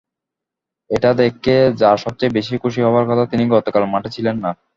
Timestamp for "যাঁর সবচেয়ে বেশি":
1.81-2.55